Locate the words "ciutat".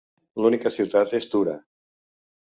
0.75-1.13